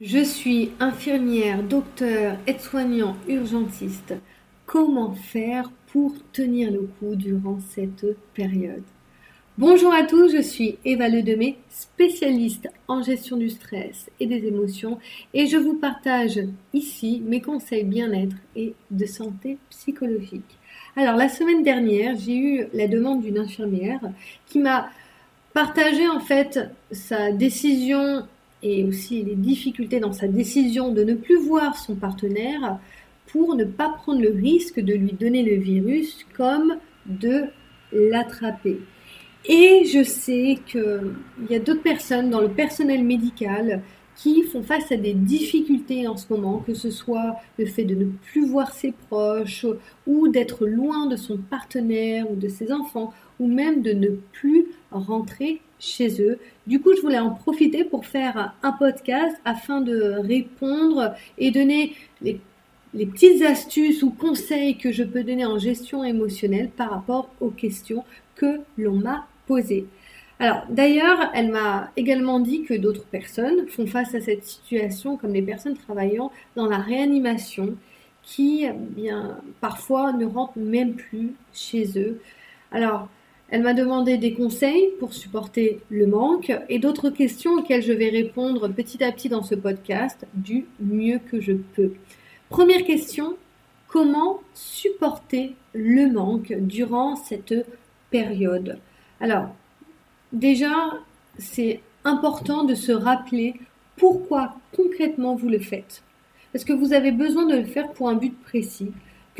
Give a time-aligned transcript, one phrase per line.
[0.00, 4.14] Je suis infirmière, docteur, aide-soignant, urgentiste.
[4.64, 8.82] Comment faire pour tenir le coup durant cette période?
[9.58, 14.98] Bonjour à tous, je suis Eva Ledemé, spécialiste en gestion du stress et des émotions
[15.34, 16.40] et je vous partage
[16.72, 20.56] ici mes conseils bien-être et de santé psychologique.
[20.96, 24.00] Alors la semaine dernière, j'ai eu la demande d'une infirmière
[24.46, 24.88] qui m'a
[25.52, 26.58] partagé en fait
[26.90, 28.26] sa décision
[28.62, 32.78] et aussi les difficultés dans sa décision de ne plus voir son partenaire
[33.28, 36.76] pour ne pas prendre le risque de lui donner le virus comme
[37.06, 37.44] de
[37.92, 38.80] l'attraper.
[39.46, 41.14] Et je sais qu'il
[41.48, 43.82] y a d'autres personnes dans le personnel médical
[44.22, 47.94] qui font face à des difficultés en ce moment, que ce soit le fait de
[47.94, 49.64] ne plus voir ses proches
[50.06, 54.66] ou d'être loin de son partenaire ou de ses enfants ou même de ne plus
[54.90, 56.38] rentrer chez eux.
[56.66, 61.94] Du coup, je voulais en profiter pour faire un podcast afin de répondre et donner
[62.20, 62.38] les,
[62.92, 68.04] petites astuces ou conseils que je peux donner en gestion émotionnelle par rapport aux questions
[68.34, 69.86] que l'on m'a posées.
[70.40, 75.34] Alors d'ailleurs, elle m'a également dit que d'autres personnes font face à cette situation, comme
[75.34, 77.76] les personnes travaillant dans la réanimation,
[78.22, 82.20] qui bien parfois ne rentrent même plus chez eux.
[82.72, 83.08] Alors
[83.50, 88.08] elle m'a demandé des conseils pour supporter le manque et d'autres questions auxquelles je vais
[88.08, 91.92] répondre petit à petit dans ce podcast du mieux que je peux.
[92.48, 93.36] Première question,
[93.88, 97.54] comment supporter le manque durant cette
[98.10, 98.78] période?
[100.32, 100.74] Déjà,
[101.38, 103.54] c'est important de se rappeler
[103.96, 106.02] pourquoi concrètement vous le faites.
[106.52, 108.90] Parce que vous avez besoin de le faire pour un but précis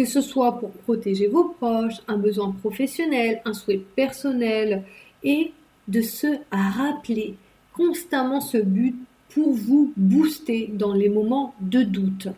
[0.00, 4.84] que ce soit pour protéger vos proches, un besoin professionnel, un souhait personnel,
[5.22, 5.52] et
[5.88, 7.34] de se rappeler
[7.74, 8.96] constamment ce but
[9.28, 12.28] pour vous booster dans les moments de doute.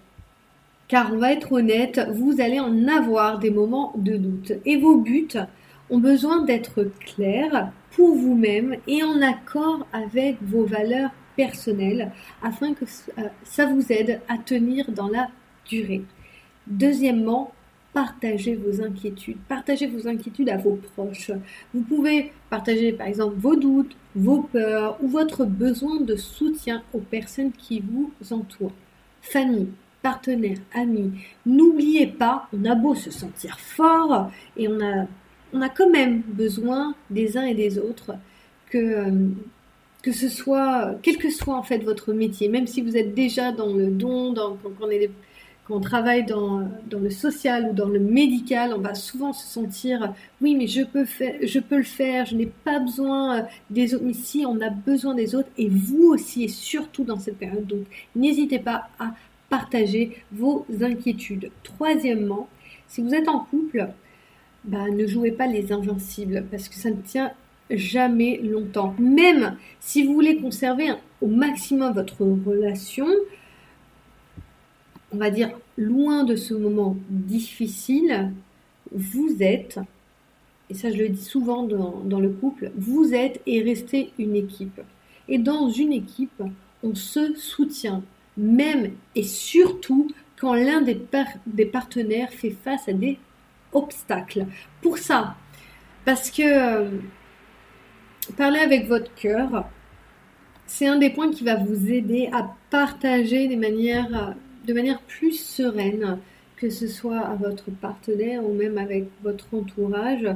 [0.88, 4.52] Car on va être honnête, vous allez en avoir des moments de doute.
[4.64, 5.28] Et vos buts
[5.90, 12.10] ont besoin d'être clairs pour vous-même et en accord avec vos valeurs personnelles
[12.42, 12.84] afin que
[13.44, 15.28] ça vous aide à tenir dans la
[15.66, 16.02] durée.
[16.66, 17.52] Deuxièmement,
[17.92, 19.38] partagez vos inquiétudes.
[19.48, 21.30] Partagez vos inquiétudes à vos proches.
[21.74, 27.00] Vous pouvez partager par exemple vos doutes, vos peurs ou votre besoin de soutien aux
[27.00, 28.72] personnes qui vous entourent.
[29.20, 29.68] Famille,
[30.02, 31.12] partenaires, amis.
[31.46, 35.06] N'oubliez pas, on a beau se sentir fort et on a,
[35.52, 38.12] on a quand même besoin des uns et des autres
[38.70, 39.06] que,
[40.02, 43.52] que ce soit, quel que soit en fait votre métier, même si vous êtes déjà
[43.52, 45.10] dans le don, dans, quand on est
[45.64, 49.46] quand on travaille dans, dans, le social ou dans le médical, on va souvent se
[49.46, 53.42] sentir oui, mais je peux, faire, je peux le faire, je n'ai pas besoin euh,
[53.70, 54.04] des autres.
[54.04, 57.64] Mais si, on a besoin des autres et vous aussi, et surtout dans cette période.
[57.66, 57.84] Donc,
[58.16, 59.14] n'hésitez pas à
[59.48, 61.52] partager vos inquiétudes.
[61.62, 62.48] Troisièmement,
[62.88, 63.88] si vous êtes en couple,
[64.64, 67.32] bah, ne jouez pas les invincibles parce que ça ne tient
[67.70, 68.94] jamais longtemps.
[68.98, 70.90] Même si vous voulez conserver
[71.20, 73.06] au maximum votre relation,
[75.12, 78.32] on va dire, loin de ce moment difficile,
[78.92, 79.78] vous êtes,
[80.70, 84.80] et ça je le dis souvent dans, le couple, vous êtes et restez une équipe.
[85.28, 86.42] Et dans une équipe,
[86.82, 88.02] on se soutient,
[88.36, 91.00] même et surtout quand l'un des,
[91.46, 93.18] des partenaires fait face à des
[93.72, 94.46] obstacles.
[94.80, 95.36] Pour ça,
[96.04, 96.90] parce que euh,
[98.36, 99.66] parler avec votre cœur,
[100.66, 104.34] c'est un des points qui va vous aider à partager des manières
[104.64, 106.18] de manière plus sereine,
[106.56, 110.28] que ce soit à votre partenaire ou même avec votre entourage,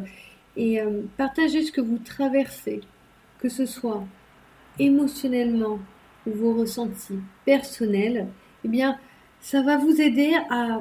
[0.56, 2.80] et euh, partagez ce que vous traversez,
[3.38, 4.04] que ce soit
[4.78, 5.78] émotionnellement
[6.26, 8.26] ou vos ressentis personnels,
[8.64, 8.98] eh bien,
[9.40, 10.80] ça va vous aider à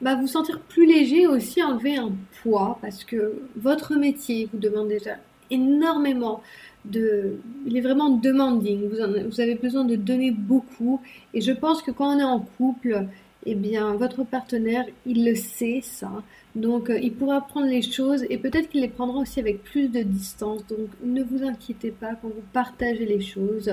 [0.00, 2.12] bah, vous sentir plus léger aussi, enlever un
[2.42, 5.16] poids, parce que votre métier vous demande déjà
[5.50, 6.42] énormément
[6.84, 8.88] de, il est vraiment demanding.
[8.88, 11.00] Vous, avez besoin de donner beaucoup.
[11.34, 13.06] Et je pense que quand on est en couple,
[13.46, 16.10] eh bien, votre partenaire, il le sait, ça.
[16.54, 19.88] Donc, euh, il pourra prendre les choses et peut-être qu'il les prendra aussi avec plus
[19.88, 20.66] de distance.
[20.66, 23.68] Donc, ne vous inquiétez pas quand vous partagez les choses.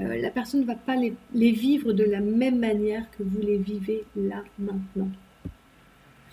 [0.00, 3.58] Euh, la personne ne va pas les vivre de la même manière que vous les
[3.58, 5.08] vivez là, maintenant.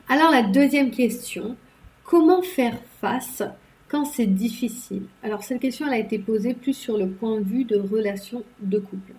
[0.09, 1.55] Alors, la deuxième question,
[2.03, 3.43] comment faire face
[3.87, 5.03] quand c'est difficile?
[5.21, 8.43] Alors cette question elle a été posée plus sur le point de vue de relation
[8.59, 9.13] de couple.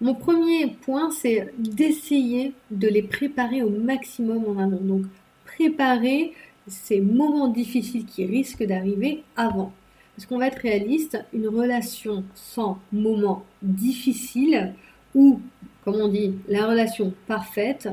[0.00, 4.80] Mon premier point c'est d'essayer de les préparer au maximum en amont.
[4.80, 5.06] Donc
[5.44, 6.34] préparer
[6.68, 9.72] ces moments difficiles qui risquent d'arriver avant.
[10.14, 14.72] Parce qu'on va être réaliste, une relation sans moments difficiles
[15.14, 15.40] ou
[15.84, 17.88] comme on dit, la relation parfaite,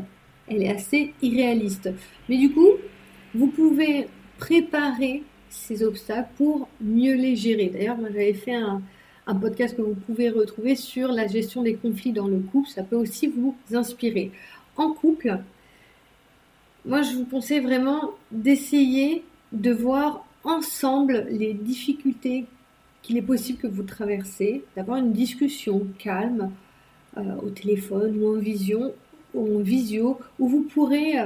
[0.48, 1.90] elle est assez irréaliste.
[2.30, 2.70] Mais du coup,
[3.34, 4.08] vous pouvez
[4.38, 7.68] préparer ces obstacles pour mieux les gérer.
[7.68, 8.82] D'ailleurs, moi j'avais fait un,
[9.40, 12.70] podcast que vous pouvez retrouver sur la gestion des conflits dans le couple.
[12.70, 14.32] Ça peut aussi vous inspirer.
[14.76, 15.40] En couple,
[16.86, 19.24] moi je vous conseille vraiment d'essayer
[19.54, 22.46] de voir ensemble les difficultés
[23.02, 26.52] qu'il est possible que vous traversez, d'avoir une discussion calme
[27.18, 28.94] euh, au téléphone ou en vision,
[29.36, 31.26] visio, où vous pourrez euh,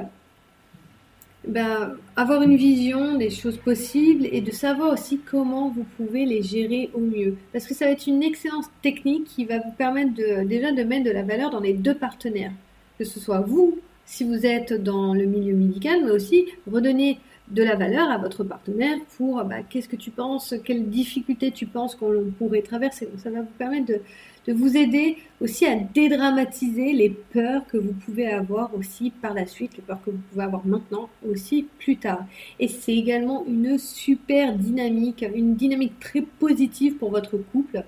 [1.47, 6.41] ben, avoir une vision des choses possibles et de savoir aussi comment vous pouvez les
[6.41, 7.35] gérer au mieux.
[7.53, 10.83] Parce que ça va être une excellente technique qui va vous permettre de, déjà de
[10.83, 12.51] mettre de la valeur dans les deux partenaires.
[12.97, 17.19] Que ce soit vous, si vous êtes dans le milieu médical, mais aussi redonner
[17.49, 21.65] de la valeur à votre partenaire pour bah, qu'est-ce que tu penses, quelles difficultés tu
[21.65, 23.07] penses qu'on pourrait traverser.
[23.17, 24.01] Ça va vous permettre de,
[24.47, 29.45] de, vous aider aussi à dédramatiser les peurs que vous pouvez avoir aussi par la
[29.45, 32.25] suite, les peurs que vous pouvez avoir maintenant aussi plus tard.
[32.59, 37.83] Et c'est également une super dynamique, une dynamique très positive pour votre couple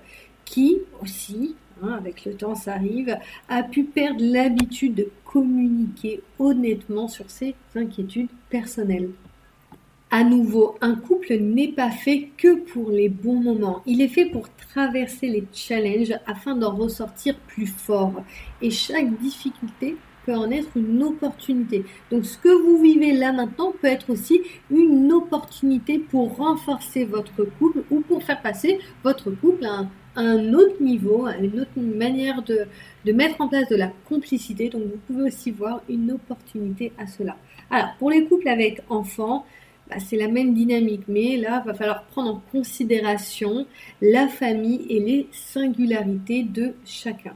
[0.46, 3.16] qui aussi hein, avec le temps ça arrive,
[3.48, 9.10] a pu perdre l'habitude de communiquer honnêtement sur ses inquiétudes personnelles.
[10.12, 13.80] À nouveau, un couple n'est pas fait que pour les bons moments.
[13.86, 18.24] Il est fait pour traverser les challenges afin d'en ressortir plus fort.
[18.60, 19.96] Et chaque difficulté
[20.26, 21.84] peut en être une opportunité.
[22.10, 27.44] Donc ce que vous vivez là maintenant peut être aussi une opportunité pour renforcer votre
[27.44, 29.86] couple ou pour faire passer votre couple à
[30.16, 32.66] un, autre niveau, à une autre manière de,
[33.04, 34.70] de mettre en place de la complicité.
[34.70, 37.36] Donc vous pouvez aussi voir une opportunité à cela.
[37.70, 39.46] Alors pour les couples avec enfants,
[39.90, 43.66] bah, c'est la même dynamique, mais là, il va falloir prendre en considération
[44.00, 47.34] la famille et les singularités de chacun.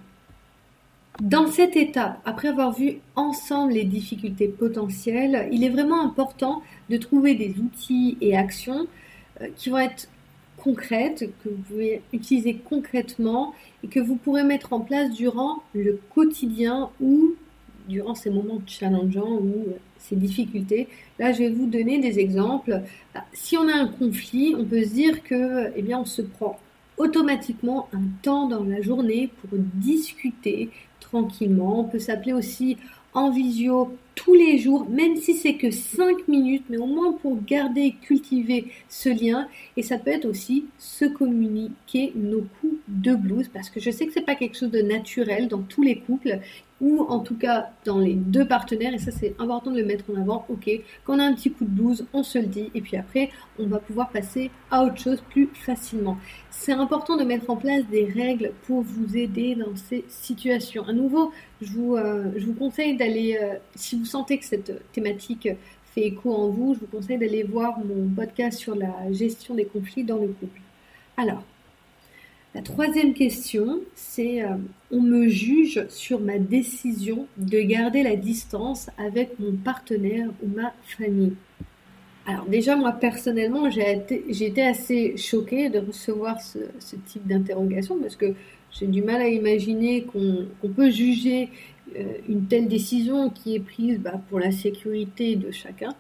[1.21, 6.97] Dans cette étape, après avoir vu ensemble les difficultés potentielles, il est vraiment important de
[6.97, 8.87] trouver des outils et actions
[9.41, 10.09] euh, qui vont être
[10.57, 13.53] concrètes, que vous pouvez utiliser concrètement
[13.83, 17.35] et que vous pourrez mettre en place durant le quotidien ou
[17.89, 20.89] durant ces moments challengeants ou euh, ces difficultés.
[21.19, 22.83] Là, je vais vous donner des exemples.
[23.15, 26.23] Bah, si on a un conflit, on peut se dire que, eh bien, on se
[26.23, 26.59] prend
[26.97, 30.71] automatiquement un temps dans la journée pour discuter
[31.01, 31.81] tranquillement.
[31.81, 32.77] On peut s'appeler aussi
[33.15, 37.43] en visio tous les jours, même si c'est que 5 minutes, mais au moins pour
[37.45, 39.49] garder et cultiver ce lien.
[39.77, 44.07] Et ça peut être aussi se communiquer nos coups de blues, parce que je sais
[44.07, 46.39] que c'est pas quelque chose de naturel dans tous les couples
[46.81, 50.05] ou en tout cas dans les deux partenaires, et ça c'est important de le mettre
[50.11, 50.71] en avant, ok,
[51.05, 53.31] quand on a un petit coup de blues, on se le dit, et puis après,
[53.59, 56.19] on va pouvoir passer à autre chose plus facilement.
[56.51, 60.85] C'est important de mettre en place des règles pour vous aider dans ces situations.
[60.87, 61.33] À nouveau,
[61.63, 65.49] je vous, euh, je vous conseille d'aller, euh, si vous sentez que cette thématique
[65.95, 69.65] fait écho en vous, je vous conseille d'aller voir mon podcast sur la gestion des
[69.65, 70.61] conflits dans le couple.
[71.17, 71.43] Alors,
[72.55, 74.55] la troisième question, c'est euh,
[74.93, 80.73] on me juge sur ma décision de garder la distance avec mon partenaire ou ma
[80.85, 81.35] famille.
[82.27, 84.01] Alors déjà, moi personnellement, j'ai
[84.41, 86.59] été, assez choquée de recevoir ce,
[87.07, 88.35] type d'interrogation parce que
[88.71, 91.49] j'ai du mal à imaginer qu'on peut juger
[91.97, 95.95] euh, une telle décision qui est prise bah, pour la sécurité de chacun.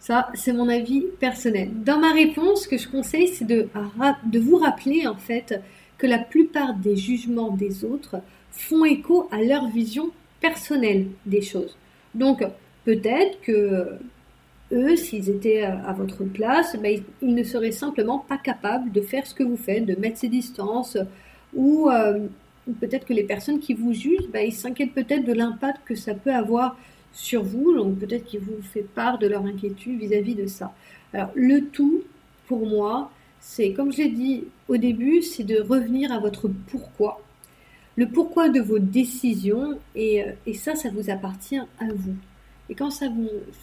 [0.00, 1.70] Ça, c'est mon avis personnel.
[1.84, 3.68] Dans ma réponse, ce que je conseille, c'est de,
[4.26, 5.60] de vous rappeler en fait
[5.98, 8.16] que la plupart des jugements des autres
[8.52, 11.76] font écho à leur vision personnelle des choses.
[12.14, 12.44] Donc,
[12.84, 13.98] peut-être que
[14.70, 19.26] eux, s'ils étaient à votre place, ben, ils ne seraient simplement pas capables de faire
[19.26, 20.98] ce que vous faites, de mettre ces distances,
[21.54, 22.26] ou euh,
[22.80, 26.14] peut-être que les personnes qui vous jugent, ben, ils s'inquiètent peut-être de l'impact que ça
[26.14, 26.76] peut avoir
[27.12, 30.74] sur vous, donc peut-être qu'ils vous font part de leur inquiétude vis-à-vis de ça.
[31.12, 32.02] Alors le tout,
[32.46, 33.10] pour moi,
[33.40, 37.22] c'est comme je l'ai dit au début, c'est de revenir à votre pourquoi.
[37.96, 42.14] Le pourquoi de vos décisions, et, euh, et ça, ça vous appartient à vous.
[42.70, 43.06] Et quand ça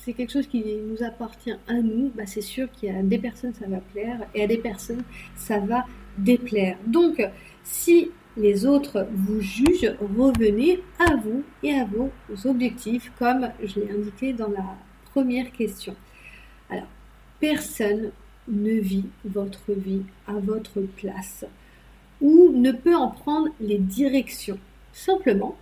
[0.03, 3.19] c'est quelque chose qui nous appartient à nous, bah c'est sûr qu'il y a des
[3.19, 5.03] personnes ça va plaire et à des personnes
[5.35, 5.85] ça va
[6.17, 6.77] déplaire.
[6.87, 7.21] Donc,
[7.63, 12.11] si les autres vous jugent, revenez à vous et à vos
[12.45, 14.75] objectifs, comme je l'ai indiqué dans la
[15.11, 15.95] première question.
[16.69, 16.87] Alors,
[17.39, 18.11] personne
[18.47, 21.45] ne vit votre vie à votre place
[22.21, 24.59] ou ne peut en prendre les directions,
[24.93, 25.57] simplement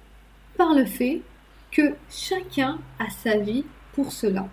[0.58, 1.22] par le fait
[1.72, 4.48] que chacun a sa vie pour cela.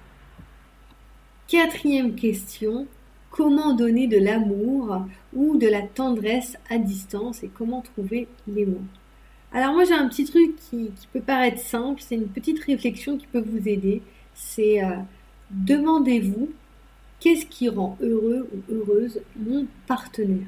[1.48, 2.86] Quatrième question,
[3.30, 8.82] comment donner de l'amour ou de la tendresse à distance et comment trouver les mots.
[9.52, 13.26] Alors moi j'ai un petit truc qui, peut paraître simple, c'est une petite réflexion qui
[13.26, 14.02] peut vous aider.
[14.34, 14.96] C'est euh,
[15.50, 16.50] demandez-vous
[17.18, 20.46] qu'est-ce qui rend heureux ou heureuse mon partenaire.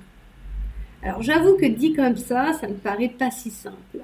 [1.02, 3.98] Alors j'avoue que dit comme ça, ça ne paraît pas si simple.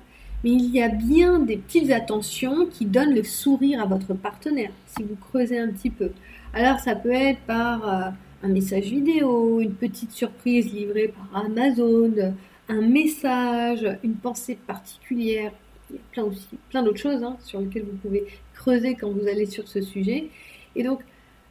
[0.45, 4.71] Mais il y a bien des petites attentions qui donnent le sourire à votre partenaire,
[4.87, 6.11] si vous creusez un petit peu.
[6.55, 8.11] Alors ça peut être par euh,
[8.43, 12.35] un message vidéo, une petite surprise livrée par Amazon,
[12.69, 15.53] un message, une pensée particulière.
[15.91, 16.25] Il y a
[16.71, 20.29] plein d'autres choses hein, sur lesquelles vous pouvez creuser quand vous allez sur ce sujet.
[20.77, 21.01] Et donc,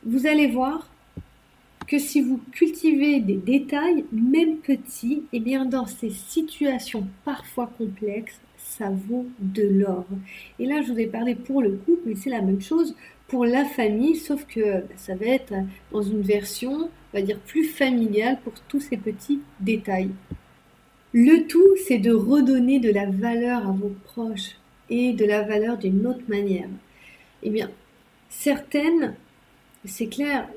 [0.06, 0.88] vous allez voir
[1.88, 7.72] que si vous cultivez des détails, même petits, et eh bien dans ces situations parfois
[7.78, 10.06] complexes, ça vaut de l'or.
[10.60, 12.96] Et là, je vous ai parlé pour le couple, mais c'est la même chose
[13.28, 15.54] pour la famille, sauf que bah, ça va être
[15.92, 20.12] dans une version, on va dire, plus familiale pour tous ces petits détails.
[21.14, 24.58] Le tout, c'est de redonner de la valeur à vos proches
[24.90, 26.70] et de la valeur d'une autre manière.
[27.44, 27.70] Eh bien,
[28.30, 29.16] certaines,
[29.86, 30.48] c'est clair,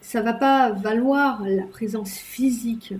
[0.00, 2.94] ça va pas valoir la présence physique,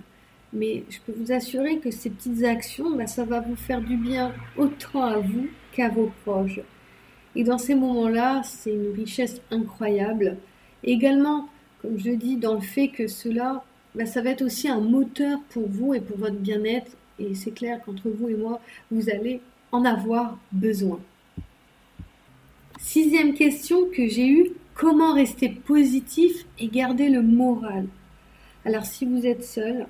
[0.53, 3.97] mais je peux vous assurer que ces petites actions, bah, ça va vous faire du
[3.97, 6.59] bien autant à vous qu'à vos proches.
[7.35, 10.37] Et dans ces moments-là, c'est une richesse incroyable.
[10.83, 11.49] également,
[11.81, 13.63] comme je dis, dans le fait que cela
[13.95, 16.91] bah, ça va être aussi un moteur pour vous et pour votre bien-être.
[17.17, 18.59] Et c'est clair qu'entre vous et moi,
[18.91, 19.39] vous allez
[19.71, 20.99] en avoir besoin.
[22.77, 27.87] Sixième question que j'ai eue, comment rester positif et garder le moral?
[28.65, 29.87] Alors si vous êtes seul,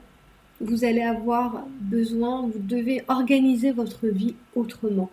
[0.61, 5.09] vous allez avoir besoin, vous devez organiser votre vie autrement.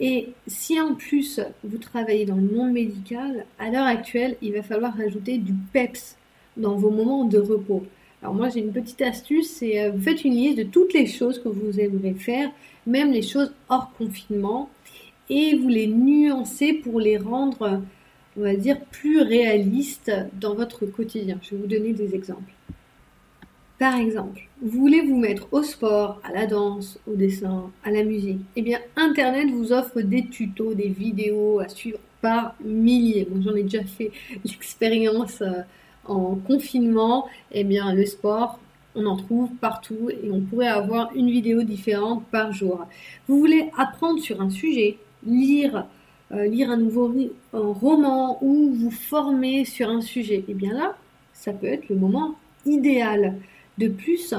[0.00, 4.62] Et si en plus vous travaillez dans le monde médical, à l'heure actuelle, il va
[4.62, 6.16] falloir ajouter du PEPS
[6.56, 7.84] dans vos moments de repos.
[8.22, 11.06] Alors moi j'ai une petite astuce, c'est euh, vous faites une liste de toutes les
[11.06, 12.50] choses que vous aimeriez faire,
[12.86, 14.68] même les choses hors confinement,
[15.28, 17.82] et vous les nuancez pour les rendre,
[18.36, 21.38] on va dire, plus réalistes dans votre quotidien.
[21.42, 22.52] Je vais vous donner des exemples.
[23.80, 28.04] Par exemple, vous voulez vous mettre au sport, à la danse, au dessin, à la
[28.04, 28.40] musique?
[28.54, 33.26] Eh bien, Internet vous offre des tutos, des vidéos à suivre par milliers.
[33.42, 34.10] J'en ai déjà fait
[34.44, 35.40] l'expérience.
[35.40, 35.62] Euh,
[36.04, 38.58] en confinement, eh bien, le sport,
[38.94, 42.86] on en trouve partout et on pourrait avoir une vidéo différente par jour.
[43.28, 45.86] Vous voulez apprendre sur un sujet, lire,
[46.32, 47.14] euh, lire un nouveau
[47.52, 50.96] roman ou vous former sur un sujet, eh bien là,
[51.32, 52.34] ça peut être le moment
[52.66, 53.36] idéal.
[53.80, 54.34] De plus,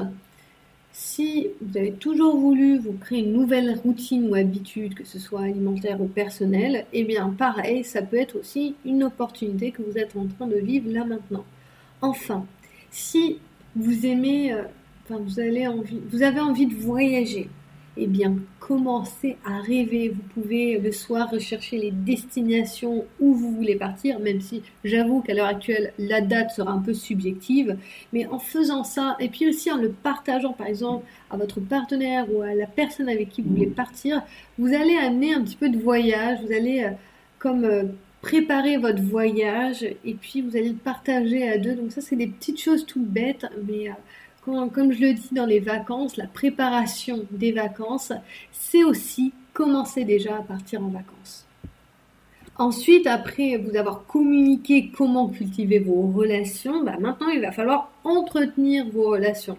[0.92, 5.40] si vous avez toujours voulu vous créer une nouvelle routine ou habitude, que ce soit
[5.40, 10.14] alimentaire ou personnelle, eh bien pareil, ça peut être aussi une opportunité que vous êtes
[10.14, 11.44] en train de vivre là maintenant.
[12.02, 12.46] Enfin,
[12.92, 13.38] si
[13.74, 14.62] vous aimez, euh,
[15.04, 17.50] enfin vous, envie, vous avez envie de voyager,
[17.96, 20.08] eh bien, commencez à rêver.
[20.08, 25.34] Vous pouvez le soir rechercher les destinations où vous voulez partir, même si j'avoue qu'à
[25.34, 27.76] l'heure actuelle, la date sera un peu subjective.
[28.12, 32.26] Mais en faisant ça, et puis aussi en le partageant, par exemple, à votre partenaire
[32.32, 34.22] ou à la personne avec qui vous voulez partir,
[34.58, 36.38] vous allez amener un petit peu de voyage.
[36.46, 36.90] Vous allez, euh,
[37.38, 37.84] comme euh,
[38.22, 41.74] préparer votre voyage et puis vous allez le partager à deux.
[41.74, 43.92] Donc ça, c'est des petites choses toutes bêtes, mais euh,
[44.44, 48.12] comme je le dis dans les vacances, la préparation des vacances,
[48.50, 51.46] c'est aussi commencer déjà à partir en vacances.
[52.58, 58.86] Ensuite, après vous avoir communiqué comment cultiver vos relations, bah maintenant il va falloir entretenir
[58.90, 59.56] vos relations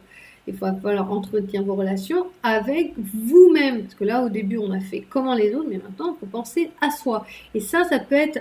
[0.47, 3.83] il va falloir entretenir vos relations avec vous-même.
[3.83, 6.25] Parce que là, au début, on a fait comment les autres, mais maintenant, il faut
[6.25, 7.25] penser à soi.
[7.53, 8.39] Et ça, ça peut être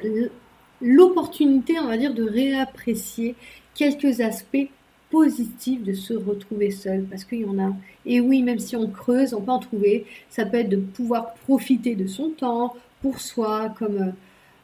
[0.81, 3.37] l'opportunité, on va dire, de réapprécier
[3.75, 4.69] quelques aspects
[5.13, 7.73] positifs de se retrouver seul, parce qu'il y en a.
[8.07, 10.07] Et oui, même si on creuse, on peut en trouver.
[10.31, 14.15] Ça peut être de pouvoir profiter de son temps pour soi, comme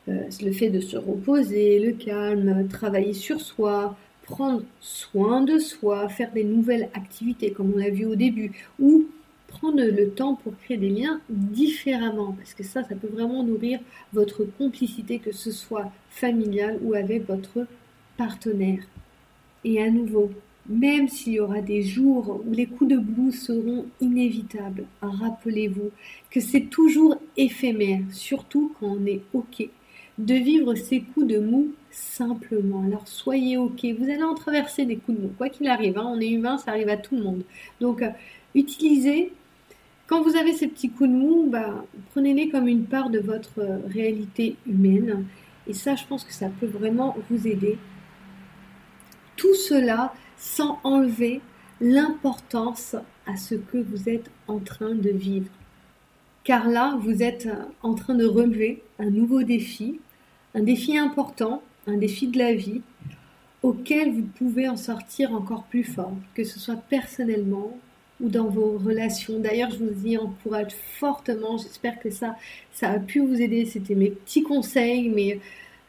[0.08, 6.08] euh, le fait de se reposer, le calme, travailler sur soi, prendre soin de soi,
[6.08, 9.06] faire des nouvelles activités comme on l'a vu au début, ou
[9.48, 13.80] prendre le temps pour créer des liens différemment, parce que ça, ça peut vraiment nourrir
[14.14, 17.66] votre complicité, que ce soit familiale ou avec votre
[18.16, 18.80] partenaire.
[19.70, 20.30] Et à nouveau,
[20.66, 25.90] même s'il y aura des jours où les coups de blues seront inévitables, rappelez-vous
[26.30, 29.68] que c'est toujours éphémère, surtout quand on est OK
[30.16, 32.82] de vivre ces coups de mou simplement.
[32.82, 36.10] Alors soyez ok, vous allez en traverser des coups de mou, quoi qu'il arrive, hein.
[36.14, 37.42] on est humain, ça arrive à tout le monde.
[37.82, 38.08] Donc euh,
[38.54, 39.32] utilisez,
[40.06, 43.58] quand vous avez ces petits coups de mou, bah, prenez-les comme une part de votre
[43.58, 45.26] euh, réalité humaine.
[45.66, 47.76] Et ça, je pense que ça peut vraiment vous aider.
[49.38, 51.40] Tout cela sans enlever
[51.80, 55.50] l'importance à ce que vous êtes en train de vivre.
[56.45, 57.49] car là, vous êtes
[57.83, 60.00] en train de relever un nouveau défi,
[60.54, 62.80] un défi important, un défi de la vie,
[63.62, 67.78] auquel vous pouvez en sortir encore plus fort, que ce soit personnellement
[68.21, 69.38] ou dans vos relations.
[69.38, 71.59] D'ailleurs, je vous y encourage fortement.
[71.59, 72.37] J'espère que ça,
[72.73, 73.64] ça a pu vous aider.
[73.66, 75.40] C'était mes petits conseils, mais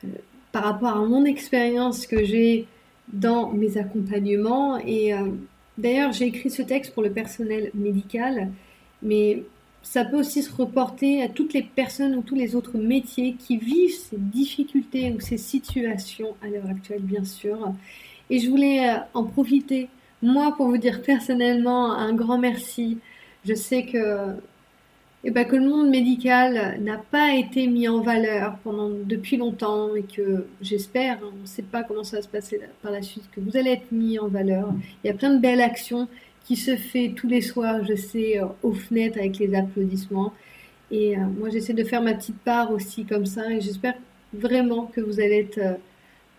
[0.04, 0.10] euh,
[0.52, 2.68] par rapport à mon expérience que j'ai
[3.14, 4.78] dans mes accompagnements.
[4.78, 5.30] Et euh,
[5.78, 8.50] d'ailleurs, j'ai écrit ce texte pour le personnel médical,
[9.02, 9.44] mais
[9.82, 13.58] ça peut aussi se reporter à toutes les personnes ou tous les autres métiers qui
[13.58, 17.74] vivent ces difficultés ou ces situations à l'heure actuelle, bien sûr.
[18.30, 19.90] Et je voulais euh, en profiter,
[20.22, 22.98] moi, pour vous dire personnellement un grand merci.
[23.46, 24.36] Je sais que,
[25.26, 29.94] eh ben, que le monde médical n'a pas été mis en valeur pendant, depuis longtemps
[29.96, 33.02] et que j'espère, hein, on ne sait pas comment ça va se passer par la
[33.02, 34.74] suite, que vous allez être mis en valeur.
[35.04, 36.08] Il y a plein de belles actions
[36.46, 40.34] qui se fait tous les soirs, je sais, euh, aux fenêtres avec les applaudissements.
[40.90, 43.52] Et euh, moi, j'essaie de faire ma petite part aussi comme ça.
[43.52, 43.94] Et j'espère
[44.34, 45.74] vraiment que vous allez être euh,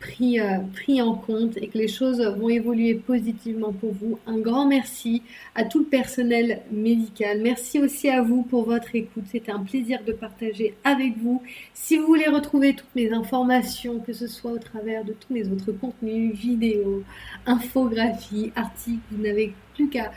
[0.01, 4.19] pris, euh, pris en compte et que les choses vont évoluer positivement pour vous.
[4.27, 5.23] Un grand merci
[5.55, 7.41] à tout le personnel médical.
[7.43, 9.25] Merci aussi à vous pour votre écoute.
[9.31, 11.43] C'était un plaisir de partager avec vous.
[11.75, 15.47] Si vous voulez retrouver toutes mes informations, que ce soit au travers de tous mes
[15.49, 17.03] autres contenus, vidéos,
[17.47, 20.11] infographies, articles, vous n'avez plus qu'à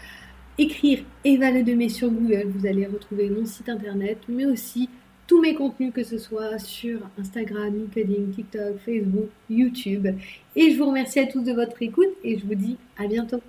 [0.58, 2.48] écrire Eva Ledemé sur Google.
[2.56, 4.90] Vous allez retrouver mon site internet, mais aussi
[5.28, 10.08] tous mes contenus, que ce soit sur Instagram, LinkedIn, TikTok, Facebook, YouTube.
[10.56, 13.42] Et je vous remercie à tous de votre écoute et je vous dis à bientôt.